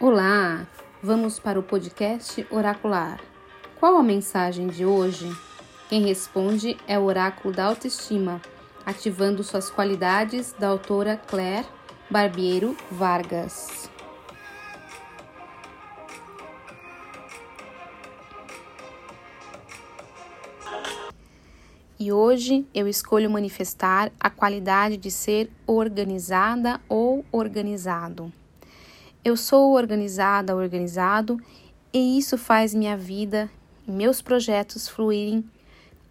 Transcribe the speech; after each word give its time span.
Olá, 0.00 0.64
vamos 1.02 1.40
para 1.40 1.58
o 1.58 1.62
podcast 1.62 2.46
Oracular. 2.52 3.20
Qual 3.80 3.96
a 3.96 4.02
mensagem 4.02 4.68
de 4.68 4.86
hoje? 4.86 5.28
Quem 5.88 6.06
responde 6.06 6.76
é 6.86 6.96
o 6.96 7.02
Oráculo 7.02 7.52
da 7.52 7.64
Autoestima, 7.64 8.40
ativando 8.86 9.42
suas 9.42 9.68
qualidades 9.68 10.52
da 10.52 10.68
autora 10.68 11.16
Claire 11.16 11.66
Barbiero 12.08 12.76
Vargas. 12.92 13.90
E 21.98 22.12
hoje 22.12 22.64
eu 22.72 22.86
escolho 22.86 23.28
manifestar 23.28 24.12
a 24.20 24.30
qualidade 24.30 24.96
de 24.96 25.10
ser 25.10 25.50
organizada 25.66 26.80
ou 26.88 27.24
organizado. 27.32 28.32
Eu 29.24 29.36
sou 29.36 29.74
organizada, 29.74 30.54
organizado, 30.54 31.40
e 31.92 32.18
isso 32.18 32.38
faz 32.38 32.72
minha 32.72 32.96
vida 32.96 33.50
e 33.86 33.90
meus 33.90 34.22
projetos 34.22 34.88
fluírem 34.88 35.44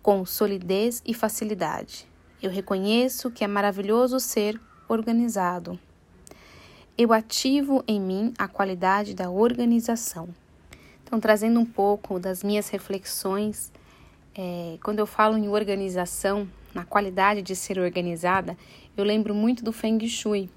com 0.02 0.26
solidez 0.26 1.02
e 1.06 1.14
facilidade. 1.14 2.06
Eu 2.42 2.52
reconheço 2.52 3.32
que 3.32 3.44
é 3.44 3.48
maravilhoso 3.48 4.20
ser 4.20 4.60
organizado. 4.90 5.80
Eu 6.98 7.14
ativo 7.14 7.84
em 7.88 8.00
mim 8.00 8.34
a 8.38 8.48
qualidade 8.48 9.14
da 9.14 9.30
organização. 9.30 10.30
Então, 11.04 11.20
trazendo 11.20 11.60
um 11.60 11.66
pouco 11.66 12.20
das 12.20 12.44
minhas 12.44 12.70
reflexões, 12.70 13.72
é, 14.36 14.78
quando 14.84 15.00
eu 15.00 15.08
falo 15.08 15.38
em 15.38 15.48
organização, 15.48 16.48
na 16.74 16.84
qualidade 16.84 17.42
de 17.42 17.56
ser 17.56 17.80
organizada, 17.80 18.58
eu 18.96 19.04
lembro 19.04 19.34
muito 19.34 19.64
do 19.64 19.72
Feng 19.72 20.06
Shui, 20.08 20.50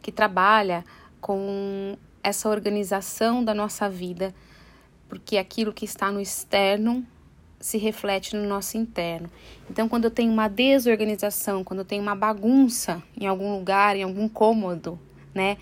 que 0.00 0.12
trabalha 0.12 0.84
com 1.20 1.96
essa 2.22 2.48
organização 2.48 3.44
da 3.44 3.54
nossa 3.54 3.88
vida, 3.88 4.34
porque 5.08 5.36
aquilo 5.36 5.72
que 5.72 5.84
está 5.84 6.10
no 6.10 6.20
externo 6.20 7.06
se 7.60 7.76
reflete 7.78 8.36
no 8.36 8.46
nosso 8.46 8.76
interno. 8.76 9.28
Então, 9.68 9.88
quando 9.88 10.04
eu 10.04 10.10
tenho 10.10 10.32
uma 10.32 10.48
desorganização, 10.48 11.64
quando 11.64 11.80
eu 11.80 11.84
tenho 11.84 12.02
uma 12.02 12.14
bagunça 12.14 13.02
em 13.18 13.26
algum 13.26 13.56
lugar, 13.56 13.96
em 13.96 14.02
algum 14.02 14.28
cômodo, 14.28 14.98
né, 15.34 15.56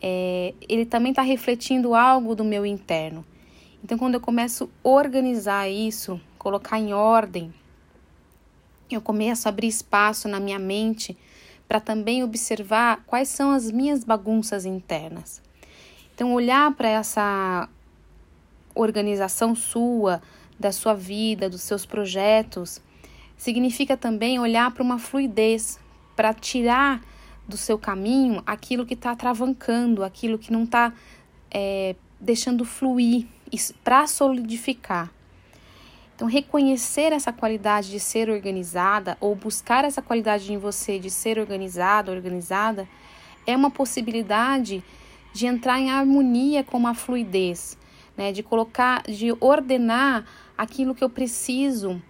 é, 0.00 0.54
ele 0.68 0.86
também 0.86 1.10
está 1.10 1.22
refletindo 1.22 1.94
algo 1.94 2.34
do 2.34 2.44
meu 2.44 2.64
interno. 2.64 3.24
Então, 3.84 3.98
quando 3.98 4.14
eu 4.14 4.20
começo 4.20 4.70
a 4.84 4.88
organizar 4.88 5.68
isso, 5.68 6.20
colocar 6.38 6.78
em 6.78 6.92
ordem, 6.92 7.52
eu 8.90 9.00
começo 9.00 9.48
a 9.48 9.50
abrir 9.50 9.68
espaço 9.68 10.28
na 10.28 10.40
minha 10.40 10.58
mente 10.58 11.16
para 11.72 11.80
também 11.80 12.22
observar 12.22 13.02
quais 13.06 13.30
são 13.30 13.50
as 13.50 13.70
minhas 13.70 14.04
bagunças 14.04 14.66
internas. 14.66 15.40
Então, 16.14 16.34
olhar 16.34 16.70
para 16.74 16.86
essa 16.86 17.66
organização 18.74 19.54
sua, 19.54 20.20
da 20.60 20.70
sua 20.70 20.92
vida, 20.92 21.48
dos 21.48 21.62
seus 21.62 21.86
projetos, 21.86 22.78
significa 23.38 23.96
também 23.96 24.38
olhar 24.38 24.70
para 24.70 24.82
uma 24.82 24.98
fluidez, 24.98 25.80
para 26.14 26.34
tirar 26.34 27.00
do 27.48 27.56
seu 27.56 27.78
caminho 27.78 28.42
aquilo 28.44 28.84
que 28.84 28.92
está 28.92 29.16
travancando, 29.16 30.04
aquilo 30.04 30.38
que 30.38 30.52
não 30.52 30.64
está 30.64 30.92
é, 31.50 31.96
deixando 32.20 32.66
fluir, 32.66 33.26
para 33.82 34.06
solidificar. 34.06 35.10
Então, 36.14 36.28
reconhecer 36.28 37.12
essa 37.12 37.32
qualidade 37.32 37.90
de 37.90 37.98
ser 37.98 38.28
organizada 38.28 39.16
ou 39.20 39.34
buscar 39.34 39.84
essa 39.84 40.02
qualidade 40.02 40.52
em 40.52 40.58
você 40.58 40.98
de 40.98 41.10
ser 41.10 41.38
organizado, 41.38 42.12
organizada, 42.12 42.88
é 43.46 43.56
uma 43.56 43.70
possibilidade 43.70 44.84
de 45.32 45.46
entrar 45.46 45.80
em 45.80 45.90
harmonia 45.90 46.62
com 46.62 46.76
uma 46.76 46.94
fluidez, 46.94 47.78
né? 48.16 48.30
De 48.32 48.42
colocar, 48.42 49.02
de 49.02 49.34
ordenar 49.40 50.24
aquilo 50.56 50.94
que 50.94 51.02
eu 51.02 51.10
preciso 51.10 52.00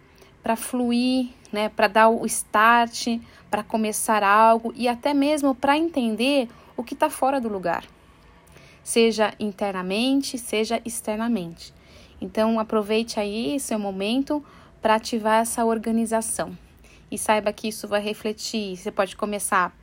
para 0.42 0.56
fluir, 0.56 1.30
né? 1.52 1.68
Para 1.68 1.86
dar 1.86 2.08
o 2.08 2.26
start, 2.26 3.20
para 3.50 3.62
começar 3.62 4.22
algo 4.22 4.72
e 4.76 4.88
até 4.88 5.14
mesmo 5.14 5.54
para 5.54 5.78
entender 5.78 6.48
o 6.76 6.82
que 6.82 6.94
está 6.94 7.08
fora 7.08 7.40
do 7.40 7.48
lugar, 7.48 7.84
seja 8.82 9.32
internamente, 9.38 10.36
seja 10.36 10.82
externamente. 10.84 11.72
Então, 12.22 12.60
aproveite 12.60 13.18
aí 13.18 13.58
seu 13.58 13.80
momento 13.80 14.44
para 14.80 14.94
ativar 14.94 15.40
essa 15.40 15.64
organização. 15.64 16.56
E 17.10 17.18
saiba 17.18 17.52
que 17.52 17.66
isso 17.66 17.88
vai 17.88 18.00
refletir, 18.00 18.76
você 18.76 18.92
pode 18.92 19.16
começar 19.16 19.76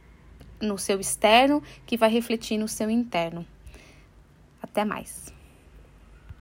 no 0.61 0.77
seu 0.77 1.01
externo, 1.01 1.61
que 1.85 1.97
vai 1.97 2.09
refletir 2.09 2.57
no 2.57 2.67
seu 2.67 2.89
interno. 2.89 3.45
Até 4.63 4.85
mais. 4.85 5.33